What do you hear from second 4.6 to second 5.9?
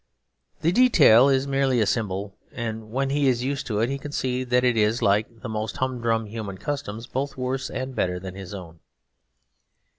it is, like the most